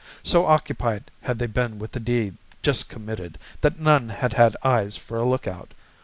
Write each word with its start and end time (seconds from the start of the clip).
So 0.23 0.47
occupied 0.47 1.11
had 1.21 1.37
they 1.37 1.45
been 1.45 1.77
with 1.77 1.91
the 1.91 1.99
deed 1.99 2.35
just 2.63 2.89
committed, 2.89 3.37
that 3.61 3.77
none 3.79 4.09
had 4.09 4.33
had 4.33 4.57
eyes 4.63 4.97
for 4.97 5.17
a 5.17 5.29
lookout. 5.29 5.75